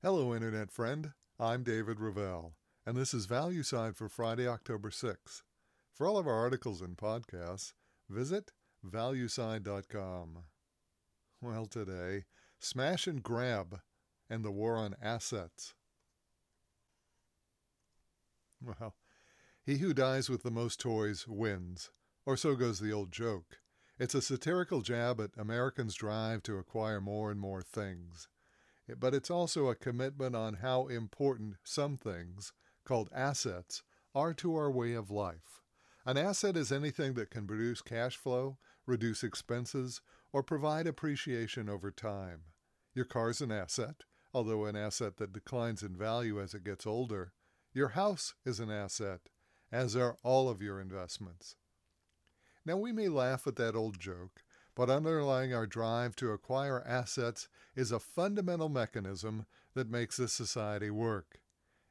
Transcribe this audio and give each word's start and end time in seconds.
Hello, 0.00 0.32
Internet 0.32 0.70
friend. 0.70 1.10
I'm 1.40 1.64
David 1.64 1.98
Ravel, 1.98 2.54
and 2.86 2.96
this 2.96 3.12
is 3.12 3.26
Value 3.26 3.64
Side 3.64 3.96
for 3.96 4.08
Friday, 4.08 4.46
October 4.46 4.90
6th. 4.90 5.42
For 5.92 6.06
all 6.06 6.16
of 6.16 6.28
our 6.28 6.36
articles 6.36 6.80
and 6.80 6.96
podcasts, 6.96 7.72
visit 8.08 8.52
valueside.com. 8.86 10.44
Well, 11.40 11.66
today, 11.66 12.26
smash 12.60 13.08
and 13.08 13.24
grab 13.24 13.80
and 14.30 14.44
the 14.44 14.52
war 14.52 14.76
on 14.76 14.94
assets. 15.02 15.74
Well, 18.62 18.94
he 19.64 19.78
who 19.78 19.92
dies 19.92 20.30
with 20.30 20.44
the 20.44 20.52
most 20.52 20.78
toys 20.78 21.26
wins, 21.26 21.90
or 22.24 22.36
so 22.36 22.54
goes 22.54 22.78
the 22.78 22.92
old 22.92 23.10
joke. 23.10 23.58
It's 23.98 24.14
a 24.14 24.22
satirical 24.22 24.80
jab 24.82 25.20
at 25.20 25.36
Americans' 25.36 25.96
drive 25.96 26.44
to 26.44 26.56
acquire 26.58 27.00
more 27.00 27.32
and 27.32 27.40
more 27.40 27.62
things. 27.62 28.28
But 28.96 29.14
it's 29.14 29.30
also 29.30 29.68
a 29.68 29.74
commitment 29.74 30.34
on 30.34 30.54
how 30.54 30.86
important 30.86 31.56
some 31.64 31.96
things, 31.96 32.52
called 32.84 33.10
assets, 33.14 33.82
are 34.14 34.32
to 34.34 34.56
our 34.56 34.70
way 34.70 34.94
of 34.94 35.10
life. 35.10 35.62
An 36.06 36.16
asset 36.16 36.56
is 36.56 36.72
anything 36.72 37.14
that 37.14 37.30
can 37.30 37.46
produce 37.46 37.82
cash 37.82 38.16
flow, 38.16 38.56
reduce 38.86 39.22
expenses, 39.22 40.00
or 40.32 40.42
provide 40.42 40.86
appreciation 40.86 41.68
over 41.68 41.90
time. 41.90 42.44
Your 42.94 43.04
car's 43.04 43.40
an 43.40 43.52
asset, 43.52 44.04
although 44.32 44.64
an 44.64 44.76
asset 44.76 45.18
that 45.18 45.32
declines 45.32 45.82
in 45.82 45.96
value 45.96 46.40
as 46.40 46.54
it 46.54 46.64
gets 46.64 46.86
older. 46.86 47.32
Your 47.74 47.88
house 47.88 48.34
is 48.46 48.60
an 48.60 48.70
asset, 48.70 49.28
as 49.70 49.94
are 49.94 50.16
all 50.22 50.48
of 50.48 50.62
your 50.62 50.80
investments. 50.80 51.56
Now, 52.64 52.76
we 52.76 52.92
may 52.92 53.08
laugh 53.08 53.46
at 53.46 53.56
that 53.56 53.76
old 53.76 54.00
joke, 54.00 54.42
but 54.78 54.88
underlying 54.88 55.52
our 55.52 55.66
drive 55.66 56.14
to 56.14 56.30
acquire 56.30 56.84
assets 56.86 57.48
is 57.74 57.90
a 57.90 57.98
fundamental 57.98 58.68
mechanism 58.68 59.44
that 59.74 59.90
makes 59.90 60.18
this 60.18 60.32
society 60.32 60.88
work. 60.88 61.40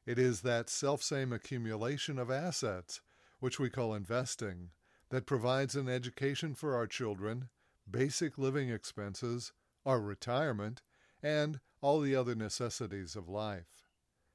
It 0.06 0.18
is 0.18 0.40
that 0.40 0.70
self-same 0.70 1.30
accumulation 1.30 2.18
of 2.18 2.30
assets, 2.30 3.02
which 3.40 3.60
we 3.60 3.68
call 3.68 3.92
investing, 3.92 4.70
that 5.10 5.26
provides 5.26 5.76
an 5.76 5.86
education 5.86 6.54
for 6.54 6.74
our 6.74 6.86
children, 6.86 7.50
basic 7.90 8.38
living 8.38 8.70
expenses, 8.70 9.52
our 9.84 10.00
retirement, 10.00 10.80
and 11.22 11.60
all 11.82 12.00
the 12.00 12.16
other 12.16 12.34
necessities 12.34 13.16
of 13.16 13.28
life. 13.28 13.86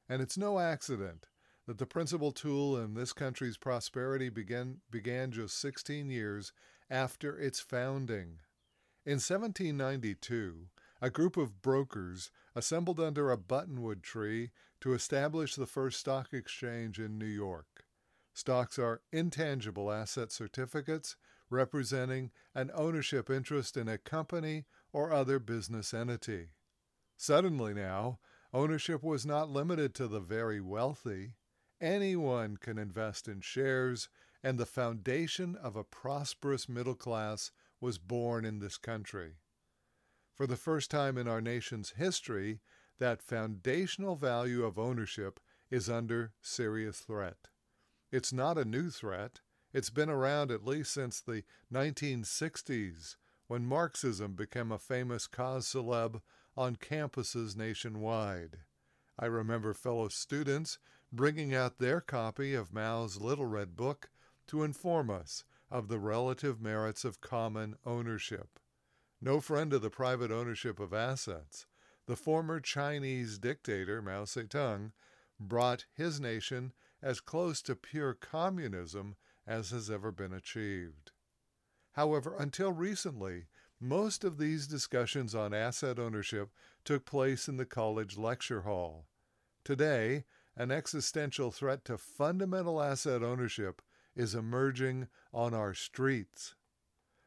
And 0.07 0.21
it's 0.21 0.37
no 0.37 0.59
accident 0.59 1.25
that 1.65 1.79
the 1.79 1.87
principal 1.87 2.31
tool 2.31 2.77
in 2.77 2.93
this 2.93 3.13
country's 3.13 3.57
prosperity 3.57 4.29
began, 4.29 4.81
began 4.91 5.31
just 5.31 5.59
16 5.59 6.11
years 6.11 6.53
after 6.87 7.35
its 7.39 7.59
founding. 7.59 8.37
In 9.05 9.15
1792, 9.15 10.69
a 11.01 11.09
group 11.09 11.35
of 11.35 11.61
brokers 11.61 12.31
assembled 12.55 13.01
under 13.01 13.31
a 13.31 13.37
buttonwood 13.37 14.01
tree 14.01 14.51
to 14.79 14.93
establish 14.93 15.55
the 15.55 15.65
first 15.65 15.99
stock 15.99 16.33
exchange 16.33 16.99
in 16.99 17.17
New 17.17 17.25
York. 17.25 17.83
Stocks 18.33 18.79
are 18.79 19.01
intangible 19.11 19.91
asset 19.91 20.31
certificates 20.31 21.17
representing 21.49 22.31
an 22.55 22.71
ownership 22.73 23.29
interest 23.29 23.75
in 23.75 23.89
a 23.89 23.97
company 23.97 24.63
or 24.93 25.11
other 25.11 25.37
business 25.37 25.93
entity. 25.93 26.51
Suddenly 27.17 27.73
now, 27.73 28.19
ownership 28.53 29.03
was 29.03 29.25
not 29.25 29.49
limited 29.49 29.93
to 29.95 30.07
the 30.07 30.21
very 30.21 30.61
wealthy. 30.61 31.33
Anyone 31.81 32.55
can 32.55 32.77
invest 32.77 33.27
in 33.27 33.41
shares, 33.41 34.07
and 34.41 34.57
the 34.57 34.65
foundation 34.65 35.57
of 35.57 35.75
a 35.75 35.83
prosperous 35.83 36.69
middle 36.69 36.95
class 36.95 37.51
was 37.83 37.97
born 37.97 38.45
in 38.45 38.59
this 38.59 38.77
country. 38.77 39.33
For 40.33 40.47
the 40.47 40.55
first 40.55 40.89
time 40.89 41.17
in 41.17 41.27
our 41.27 41.41
nation's 41.41 41.91
history, 41.97 42.61
that 42.97 43.21
foundational 43.21 44.15
value 44.15 44.63
of 44.63 44.79
ownership 44.79 45.37
is 45.69 45.89
under 45.89 46.31
serious 46.41 46.99
threat. 46.99 47.49
It's 48.09 48.31
not 48.31 48.57
a 48.57 48.63
new 48.63 48.89
threat. 48.89 49.41
It's 49.73 49.89
been 49.89 50.09
around 50.09 50.49
at 50.49 50.65
least 50.65 50.93
since 50.93 51.19
the 51.19 51.43
1960s, 51.73 53.17
when 53.47 53.65
Marxism 53.65 54.33
became 54.33 54.71
a 54.71 54.79
famous 54.79 55.27
cause 55.27 55.67
celeb 55.67 56.21
on 56.55 56.77
campuses 56.77 57.57
nationwide. 57.57 58.59
I 59.19 59.25
remember 59.25 59.73
fellow 59.73 60.07
students 60.07 60.79
bringing 61.11 61.53
out 61.53 61.79
their 61.79 61.99
copy 61.99 62.53
of 62.53 62.73
Mao's 62.73 63.19
Little 63.19 63.45
Red 63.45 63.75
Book 63.75 64.09
to 64.47 64.63
inform 64.63 65.09
us 65.09 65.43
of 65.73 65.87
the 65.87 65.97
relative 65.97 66.61
merits 66.61 67.03
of 67.03 67.19
common 67.19 67.75
ownership. 67.83 68.59
No 69.19 69.39
friend 69.39 69.73
of 69.73 69.81
the 69.81 69.89
private 69.89 70.29
ownership 70.29 70.79
of 70.79 70.93
assets, 70.93 71.65
the 72.05 72.15
former 72.15 72.59
Chinese 72.59 73.39
dictator 73.39 73.99
Mao 73.99 74.25
Zedong 74.25 74.91
brought 75.39 75.85
his 75.91 76.19
nation 76.19 76.73
as 77.01 77.19
close 77.19 77.59
to 77.63 77.75
pure 77.75 78.13
communism 78.13 79.15
as 79.47 79.71
has 79.71 79.89
ever 79.89 80.11
been 80.11 80.31
achieved. 80.31 81.11
However, 81.93 82.35
until 82.37 82.71
recently, 82.71 83.47
most 83.79 84.23
of 84.23 84.37
these 84.37 84.67
discussions 84.67 85.33
on 85.33 85.55
asset 85.55 85.97
ownership 85.97 86.49
took 86.85 87.03
place 87.03 87.47
in 87.47 87.57
the 87.57 87.65
college 87.65 88.15
lecture 88.15 88.61
hall. 88.61 89.07
Today, 89.65 90.25
an 90.55 90.69
existential 90.69 91.49
threat 91.49 91.83
to 91.85 91.97
fundamental 91.97 92.79
asset 92.79 93.23
ownership 93.23 93.81
is 94.15 94.35
emerging 94.35 95.07
on 95.33 95.53
our 95.53 95.73
streets. 95.73 96.55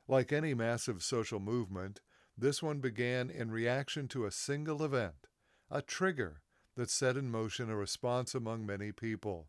Like 0.08 0.32
any 0.32 0.54
massive 0.54 1.02
social 1.02 1.41
movement, 1.41 2.00
this 2.38 2.62
one 2.62 2.80
began 2.80 3.30
in 3.30 3.50
reaction 3.50 4.08
to 4.08 4.26
a 4.26 4.30
single 4.30 4.82
event, 4.82 5.26
a 5.70 5.82
trigger 5.82 6.42
that 6.76 6.91
set 6.91 7.16
in 7.16 7.30
motion 7.30 7.70
a 7.70 7.76
response 7.76 8.34
among 8.34 8.66
many 8.66 8.92
people. 8.92 9.48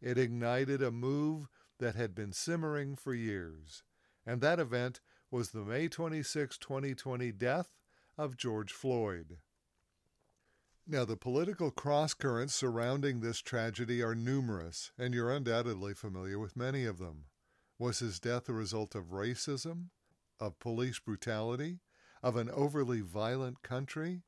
It 0.00 0.18
ignited 0.18 0.82
a 0.82 0.90
move 0.90 1.48
that 1.78 1.94
had 1.94 2.14
been 2.14 2.32
simmering 2.32 2.96
for 2.96 3.14
years, 3.14 3.82
and 4.26 4.40
that 4.40 4.60
event 4.60 5.00
was 5.30 5.50
the 5.50 5.64
May 5.64 5.88
26, 5.88 6.58
2020 6.58 7.32
death 7.32 7.70
of 8.18 8.36
George 8.36 8.72
Floyd. 8.72 9.38
Now, 10.88 11.04
the 11.04 11.16
political 11.16 11.72
crosscurrents 11.72 12.54
surrounding 12.54 13.18
this 13.18 13.40
tragedy 13.40 14.04
are 14.04 14.14
numerous, 14.14 14.92
and 14.96 15.12
you're 15.12 15.32
undoubtedly 15.32 15.94
familiar 15.94 16.38
with 16.38 16.56
many 16.56 16.84
of 16.84 16.98
them. 16.98 17.24
Was 17.76 17.98
his 17.98 18.20
death 18.20 18.48
a 18.48 18.52
result 18.52 18.94
of 18.94 19.10
racism, 19.10 19.86
of 20.38 20.60
police 20.60 21.00
brutality, 21.00 21.80
of 22.22 22.36
an 22.36 22.48
overly 22.50 23.00
violent 23.00 23.62
country? 23.62 24.22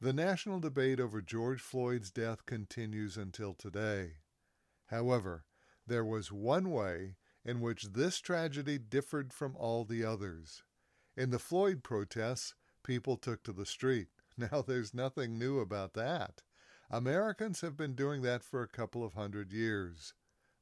The 0.00 0.14
national 0.14 0.60
debate 0.60 0.98
over 0.98 1.20
George 1.20 1.60
Floyd's 1.60 2.10
death 2.10 2.46
continues 2.46 3.18
until 3.18 3.52
today. 3.52 4.12
However, 4.86 5.44
there 5.86 6.06
was 6.06 6.32
one 6.32 6.70
way 6.70 7.16
in 7.44 7.60
which 7.60 7.92
this 7.92 8.18
tragedy 8.18 8.78
differed 8.78 9.34
from 9.34 9.54
all 9.56 9.84
the 9.84 10.04
others. 10.04 10.62
In 11.18 11.28
the 11.28 11.38
Floyd 11.38 11.82
protests, 11.82 12.54
people 12.82 13.18
took 13.18 13.42
to 13.42 13.52
the 13.52 13.66
street. 13.66 14.08
Now, 14.52 14.62
there's 14.62 14.94
nothing 14.94 15.36
new 15.36 15.58
about 15.58 15.94
that. 15.94 16.42
Americans 16.90 17.60
have 17.62 17.76
been 17.76 17.96
doing 17.96 18.22
that 18.22 18.44
for 18.44 18.62
a 18.62 18.68
couple 18.68 19.04
of 19.04 19.14
hundred 19.14 19.52
years. 19.52 20.14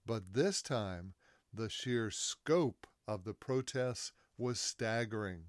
But 0.07 0.33
this 0.33 0.63
time, 0.63 1.13
the 1.53 1.69
sheer 1.69 2.11
scope 2.11 2.87
of 3.07 3.25
the 3.25 3.35
protests 3.35 4.13
was 4.39 4.59
staggering. 4.59 5.49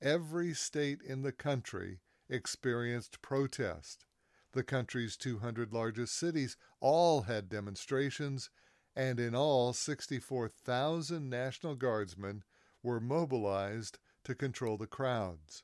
Every 0.00 0.54
state 0.54 1.02
in 1.02 1.22
the 1.22 1.30
country 1.30 2.00
experienced 2.28 3.22
protest. 3.22 4.06
The 4.52 4.64
country's 4.64 5.16
200 5.16 5.72
largest 5.72 6.16
cities 6.16 6.56
all 6.80 7.22
had 7.22 7.48
demonstrations, 7.48 8.50
and 8.96 9.20
in 9.20 9.36
all, 9.36 9.72
64,000 9.72 11.30
National 11.30 11.76
Guardsmen 11.76 12.42
were 12.82 13.00
mobilized 13.00 14.00
to 14.24 14.34
control 14.34 14.76
the 14.76 14.88
crowds. 14.88 15.62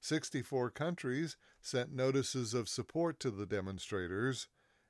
64 0.00 0.70
countries 0.70 1.36
sent 1.60 1.92
notices 1.92 2.54
of 2.54 2.68
support 2.68 3.20
to 3.20 3.30
the 3.30 3.46
demonstrators, 3.46 4.48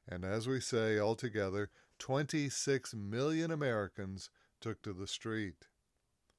and 0.09 0.25
as 0.25 0.47
we 0.47 0.61
say, 0.61 0.99
altogether, 0.99 1.71
26 1.99 2.95
million 2.95 3.51
Americans 3.51 4.31
took 4.61 4.81
to 4.83 4.93
the 4.93 5.07
street. 5.07 5.67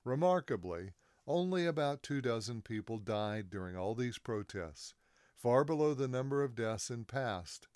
Remarkably, 0.04 0.94
only 1.28 1.66
about 1.66 2.02
two 2.02 2.22
dozen 2.22 2.62
people 2.62 2.98
died 2.98 3.50
during 3.50 3.76
all 3.76 3.94
these 3.94 4.18
protests, 4.18 4.96
far 5.36 5.64
below 5.64 5.94
the 5.94 6.08
number 6.08 6.44
of 6.44 6.56
deaths 6.56 6.90
in 6.90 7.06
past. 7.06 7.68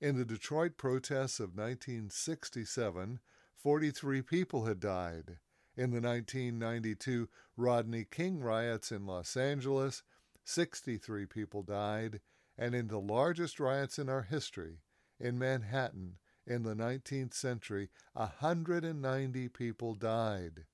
In 0.00 0.16
the 0.16 0.24
Detroit 0.24 0.76
protests 0.76 1.40
of 1.40 1.56
1967, 1.56 3.18
43 3.56 4.22
people 4.22 4.66
had 4.66 4.78
died. 4.78 5.38
In 5.76 5.90
the 5.90 6.00
1992 6.00 7.28
Rodney 7.56 8.06
King 8.08 8.40
riots 8.40 8.92
in 8.92 9.06
Los 9.06 9.36
Angeles, 9.36 10.02
63 10.44 11.26
people 11.26 11.62
died, 11.62 12.20
and 12.56 12.74
in 12.74 12.88
the 12.88 13.00
largest 13.00 13.58
riots 13.58 13.98
in 13.98 14.08
our 14.08 14.22
history, 14.22 14.82
in 15.18 15.38
Manhattan, 15.38 16.18
in 16.46 16.62
the 16.62 16.74
19th 16.74 17.34
century, 17.34 17.90
190 18.12 19.48
people 19.48 19.94
died. 19.94 20.66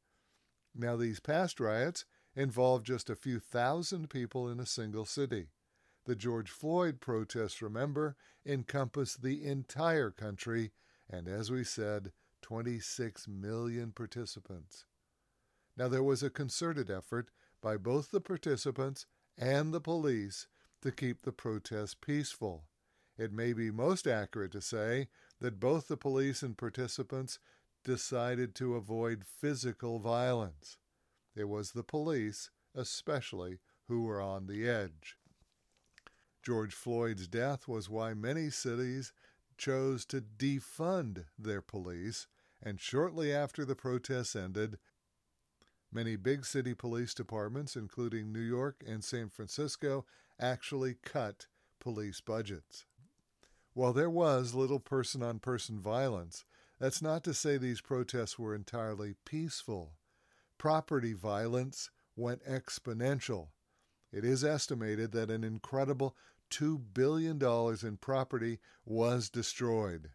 Now, 0.75 0.97
these 0.97 1.21
past 1.21 1.61
riots 1.61 2.05
involved 2.35 2.87
just 2.87 3.11
a 3.11 3.17
few 3.17 3.39
thousand 3.39 4.11
people 4.11 4.49
in 4.49 4.61
a 4.61 4.67
single 4.67 5.05
city. 5.05 5.49
The 6.07 6.17
George 6.17 6.51
Floyd 6.51 7.01
protests, 7.01 7.63
remember, 7.63 8.17
encompassed 8.45 9.23
the 9.23 9.45
entire 9.45 10.11
country, 10.11 10.73
and 11.09 11.29
as 11.29 11.51
we 11.51 11.65
said, 11.65 12.13
26 12.43 13.29
million 13.29 13.93
participants. 13.93 14.87
Now, 15.77 15.89
there 15.89 16.03
was 16.03 16.23
a 16.23 16.31
concerted 16.31 16.91
effort 16.91 17.31
by 17.61 17.77
both 17.77 18.11
the 18.11 18.21
participants 18.21 19.07
and 19.39 19.73
the 19.73 19.81
police 19.81 20.47
to 20.83 20.93
keep 20.93 21.23
the 21.23 21.33
protest 21.33 22.01
peaceful. 22.01 22.65
It 23.19 23.33
may 23.33 23.53
be 23.53 23.71
most 23.71 24.07
accurate 24.07 24.53
to 24.53 24.61
say 24.61 25.09
that 25.41 25.61
both 25.61 25.89
the 25.89 25.97
police 25.97 26.43
and 26.43 26.57
participants 26.57 27.39
decided 27.85 28.55
to 28.55 28.77
avoid 28.77 29.25
physical 29.25 29.99
violence. 29.99 30.79
It 31.35 31.49
was 31.49 31.73
the 31.73 31.83
police, 31.83 32.51
especially, 32.75 33.61
who 33.89 34.03
were 34.03 34.21
on 34.21 34.47
the 34.47 34.69
edge. 34.69 35.17
George 36.43 36.75
Floyd's 36.75 37.29
death 37.29 37.69
was 37.69 37.91
why 37.91 38.15
many 38.15 38.51
cities 38.51 39.13
chose 39.59 40.07
to 40.07 40.21
defund 40.21 41.27
their 41.39 41.61
police, 41.61 42.27
and 42.63 42.81
shortly 42.81 43.33
after 43.33 43.65
the 43.65 43.77
protests 43.77 44.35
ended, 44.35 44.79
many 45.93 46.17
big 46.17 46.45
city 46.45 46.75
police 46.75 47.15
departments, 47.15 47.77
including 47.77 48.33
New 48.33 48.41
York 48.41 48.83
and 48.87 49.03
San 49.03 49.29
Francisco, 49.29 50.05
actually 50.39 50.97
cut 51.03 51.47
police 51.81 52.21
budgets. 52.21 52.87
While 53.75 53.93
there 53.93 54.11
was 54.11 54.55
little 54.55 54.81
person 54.81 55.23
on 55.23 55.39
person 55.39 55.81
violence, 55.81 56.45
that's 56.79 57.03
not 57.03 57.23
to 57.25 57.35
say 57.35 57.57
these 57.57 57.81
protests 57.81 58.39
were 58.39 58.55
entirely 58.55 59.15
peaceful. 59.25 59.93
Property 60.59 61.13
violence 61.13 61.91
went 62.17 62.45
exponential. 62.45 63.49
It 64.13 64.25
is 64.25 64.45
estimated 64.45 65.13
that 65.13 65.31
an 65.31 65.45
incredible 65.45 66.17
$2 66.51 66.81
billion 66.93 67.41
in 67.83 67.97
property 67.99 68.59
was 68.85 69.31
destroyed. 69.31 70.11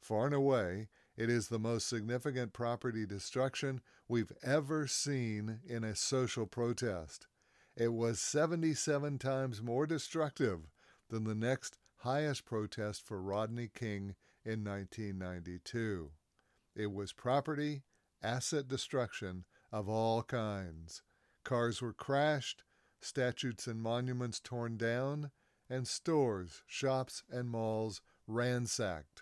Far 0.00 0.26
and 0.26 0.34
away, 0.34 0.88
it 1.16 1.28
is 1.28 1.48
the 1.48 1.58
most 1.58 1.88
significant 1.88 2.52
property 2.52 3.04
destruction 3.06 3.80
we've 4.08 4.32
ever 4.42 4.86
seen 4.86 5.60
in 5.66 5.84
a 5.84 5.94
social 5.94 6.46
protest. 6.46 7.26
It 7.76 7.92
was 7.92 8.20
77 8.20 9.18
times 9.18 9.62
more 9.62 9.86
destructive 9.86 10.70
than 11.08 11.24
the 11.24 11.34
next 11.34 11.78
highest 11.96 12.44
protest 12.44 13.06
for 13.06 13.22
Rodney 13.22 13.68
King 13.72 14.14
in 14.44 14.64
1992. 14.64 16.10
It 16.74 16.92
was 16.92 17.12
property, 17.12 17.82
asset 18.22 18.68
destruction 18.68 19.44
of 19.70 19.88
all 19.88 20.22
kinds. 20.22 21.02
Cars 21.44 21.82
were 21.82 21.92
crashed, 21.92 22.64
statues 23.00 23.66
and 23.66 23.82
monuments 23.82 24.40
torn 24.40 24.76
down, 24.76 25.30
and 25.68 25.86
stores, 25.86 26.62
shops, 26.66 27.24
and 27.30 27.48
malls 27.48 28.00
ransacked. 28.26 29.21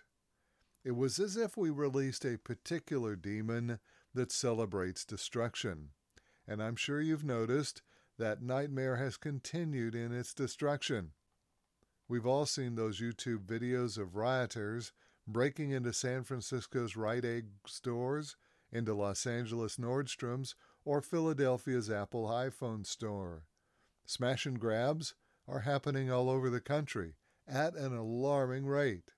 It 0.83 0.95
was 0.95 1.19
as 1.19 1.37
if 1.37 1.55
we 1.55 1.69
released 1.69 2.25
a 2.25 2.37
particular 2.37 3.15
demon 3.15 3.79
that 4.13 4.31
celebrates 4.31 5.05
destruction. 5.05 5.89
And 6.47 6.61
I'm 6.61 6.75
sure 6.75 6.99
you've 6.99 7.23
noticed 7.23 7.81
that 8.17 8.41
nightmare 8.41 8.95
has 8.95 9.15
continued 9.15 9.95
in 9.95 10.11
its 10.11 10.33
destruction. 10.33 11.11
We've 12.07 12.25
all 12.25 12.45
seen 12.45 12.75
those 12.75 12.99
YouTube 12.99 13.45
videos 13.45 13.97
of 13.97 14.15
rioters 14.15 14.91
breaking 15.27 15.71
into 15.71 15.93
San 15.93 16.23
Francisco's 16.23 16.97
Rite 16.97 17.25
Aid 17.25 17.45
stores, 17.65 18.35
into 18.71 18.93
Los 18.93 19.25
Angeles 19.25 19.77
Nordstrom's, 19.77 20.55
or 20.83 21.01
Philadelphia's 21.01 21.89
Apple 21.89 22.27
iPhone 22.27 22.85
store. 22.85 23.45
Smash 24.05 24.45
and 24.45 24.59
grabs 24.59 25.13
are 25.47 25.61
happening 25.61 26.11
all 26.11 26.29
over 26.29 26.49
the 26.49 26.59
country 26.59 27.13
at 27.47 27.75
an 27.75 27.95
alarming 27.95 28.65
rate. 28.65 29.11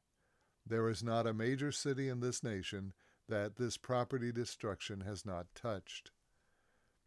There 0.65 0.89
is 0.89 1.03
not 1.03 1.27
a 1.27 1.33
major 1.33 1.71
city 1.71 2.09
in 2.09 2.19
this 2.19 2.43
nation 2.43 2.93
that 3.27 3.55
this 3.55 3.77
property 3.77 4.31
destruction 4.31 5.01
has 5.01 5.25
not 5.25 5.53
touched. 5.55 6.11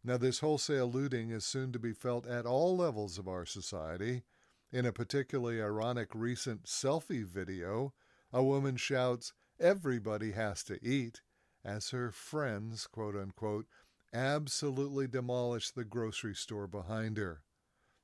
Now, 0.03 0.17
this 0.17 0.39
wholesale 0.39 0.89
looting 0.91 1.31
is 1.31 1.45
soon 1.45 1.71
to 1.73 1.79
be 1.79 1.93
felt 1.93 2.25
at 2.27 2.45
all 2.45 2.77
levels 2.77 3.17
of 3.17 3.27
our 3.27 3.45
society 3.45 4.23
in 4.71 4.85
a 4.85 4.91
particularly 4.91 5.61
ironic 5.61 6.09
recent 6.13 6.63
selfie 6.63 7.25
video, 7.25 7.93
a 8.31 8.43
woman 8.43 8.75
shouts, 8.75 9.33
Everybody 9.59 10.33
has 10.33 10.63
to 10.65 10.83
eat, 10.85 11.21
as 11.65 11.89
her 11.89 12.11
friends, 12.11 12.85
quote 12.85 13.15
unquote, 13.15 13.65
absolutely 14.13 15.07
demolish 15.07 15.71
the 15.71 15.83
grocery 15.83 16.35
store 16.35 16.67
behind 16.67 17.17
her. 17.17 17.41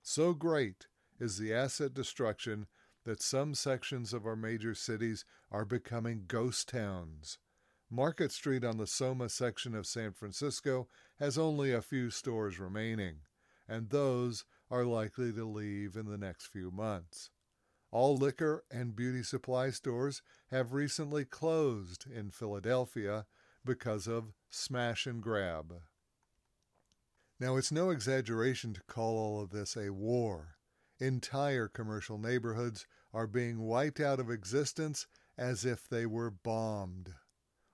So 0.02 0.34
great 0.34 0.88
is 1.20 1.38
the 1.38 1.54
asset 1.54 1.94
destruction 1.94 2.68
that 3.06 3.22
some 3.22 3.54
sections 3.56 4.14
of 4.14 4.26
our 4.26 4.36
major 4.36 4.74
cities 4.74 5.26
are 5.52 5.66
becoming 5.66 6.26
ghost 6.28 6.70
towns. 6.70 7.38
Market 7.90 8.32
Street 8.32 8.64
on 8.64 8.78
the 8.78 8.88
Soma 8.88 9.30
section 9.30 9.76
of 9.76 9.86
San 9.86 10.14
Francisco 10.14 10.88
has 11.20 11.38
only 11.38 11.72
a 11.72 11.82
few 11.82 12.10
stores 12.10 12.60
remaining, 12.60 13.18
and 13.68 13.90
those 13.90 14.46
are 14.72 14.86
likely 14.86 15.32
to 15.34 15.46
leave 15.46 15.96
in 15.96 16.08
the 16.08 16.18
next 16.18 16.48
few 16.48 16.72
months. 16.72 17.30
All 17.92 18.18
liquor 18.18 18.64
and 18.72 18.96
beauty 18.96 19.22
supply 19.22 19.70
stores 19.70 20.24
have 20.50 20.74
recently 20.74 21.26
closed 21.26 22.08
in 22.10 22.32
Philadelphia 22.32 23.28
because 23.64 24.08
of 24.08 24.34
smash 24.50 25.06
and 25.06 25.22
grab. 25.22 25.76
Now, 27.40 27.58
it's 27.58 27.72
no 27.72 27.92
exaggeration 27.92 28.74
to 28.74 28.82
call 28.84 29.18
all 29.18 29.42
of 29.42 29.52
this 29.52 29.78
a 29.78 29.92
war. 29.92 30.56
Entire 31.04 31.68
commercial 31.68 32.18
neighborhoods 32.18 32.88
are 33.14 33.28
being 33.28 33.60
wiped 33.60 34.00
out 34.00 34.22
of 34.22 34.32
existence 34.32 35.06
as 35.38 35.66
if 35.66 35.86
they 35.86 36.06
were 36.06 36.32
bombed. 36.32 37.16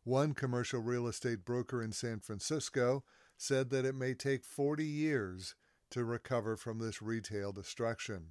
One 0.03 0.33
commercial 0.33 0.81
real 0.81 1.07
estate 1.07 1.45
broker 1.45 1.79
in 1.83 1.91
San 1.91 2.21
Francisco 2.21 3.03
said 3.37 3.69
that 3.69 3.85
it 3.85 3.93
may 3.93 4.15
take 4.15 4.43
40 4.43 4.83
years 4.83 5.53
to 5.91 6.03
recover 6.03 6.57
from 6.57 6.79
this 6.79 7.03
retail 7.03 7.51
destruction. 7.51 8.29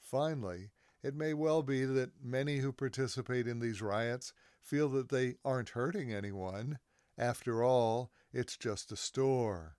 Finally, 0.00 0.72
it 1.04 1.14
may 1.14 1.32
well 1.32 1.62
be 1.62 1.84
that 1.84 2.20
many 2.20 2.56
who 2.56 2.72
participate 2.72 3.46
in 3.46 3.60
these 3.60 3.80
riots 3.80 4.32
feel 4.60 4.88
that 4.88 5.08
they 5.08 5.36
aren't 5.44 5.68
hurting 5.68 6.12
anyone. 6.12 6.80
After 7.16 7.62
all, 7.62 8.10
it's 8.32 8.56
just 8.56 8.90
a 8.90 8.96
store. 8.96 9.77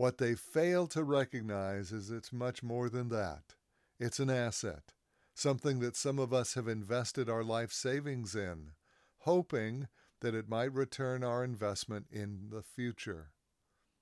What 0.00 0.16
they 0.16 0.34
fail 0.34 0.86
to 0.86 1.04
recognize 1.04 1.92
is 1.92 2.10
it's 2.10 2.32
much 2.32 2.62
more 2.62 2.88
than 2.88 3.10
that. 3.10 3.54
It's 3.98 4.18
an 4.18 4.30
asset, 4.30 4.94
something 5.34 5.80
that 5.80 5.94
some 5.94 6.18
of 6.18 6.32
us 6.32 6.54
have 6.54 6.68
invested 6.68 7.28
our 7.28 7.44
life 7.44 7.70
savings 7.70 8.34
in, 8.34 8.70
hoping 9.18 9.88
that 10.22 10.34
it 10.34 10.48
might 10.48 10.72
return 10.72 11.22
our 11.22 11.44
investment 11.44 12.06
in 12.10 12.48
the 12.48 12.62
future. 12.62 13.32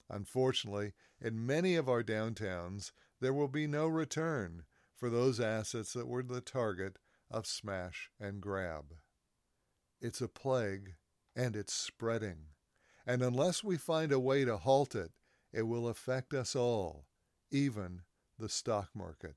Unfortunately, 0.08 0.92
in 1.20 1.44
many 1.44 1.74
of 1.74 1.88
our 1.88 2.04
downtowns, 2.04 2.92
there 3.20 3.34
will 3.34 3.48
be 3.48 3.66
no 3.66 3.88
return 3.88 4.66
for 4.94 5.10
those 5.10 5.40
assets 5.40 5.94
that 5.94 6.06
were 6.06 6.22
the 6.22 6.40
target 6.40 7.00
of 7.28 7.44
smash 7.44 8.08
and 8.20 8.40
grab. 8.40 8.94
It's 10.00 10.20
a 10.20 10.28
plague, 10.28 10.94
and 11.34 11.56
it's 11.56 11.74
spreading. 11.74 12.50
And 13.04 13.20
unless 13.20 13.64
we 13.64 13.76
find 13.76 14.12
a 14.12 14.20
way 14.20 14.44
to 14.44 14.58
halt 14.58 14.94
it, 14.94 15.10
it 15.52 15.62
will 15.62 15.88
affect 15.88 16.34
us 16.34 16.54
all, 16.54 17.06
even 17.50 18.02
the 18.38 18.48
stock 18.48 18.90
market. 18.94 19.36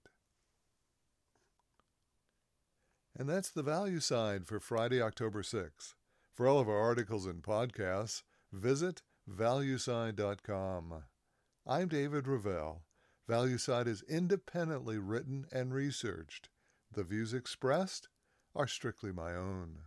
And 3.18 3.28
that's 3.30 3.50
the 3.50 3.64
value 3.64 4.00
side 4.00 4.48
for 4.48 4.60
Friday, 4.60 5.02
October 5.02 5.42
6th. 5.44 5.96
For 6.34 6.48
all 6.48 6.60
of 6.60 6.70
our 6.70 6.80
articles 6.80 7.26
and 7.26 7.44
podcasts, 7.44 8.24
visit 8.52 9.02
valueside.com. 9.30 11.04
I'm 11.68 11.88
David 11.88 12.28
Ravel. 12.28 12.84
ValueSide 13.30 13.88
is 13.88 14.04
independently 14.10 14.98
written 14.98 15.46
and 15.52 15.74
researched. 15.74 16.50
The 16.92 17.04
views 17.04 17.34
expressed 17.34 18.10
are 18.56 18.68
strictly 18.68 19.12
my 19.12 19.34
own. 19.36 19.84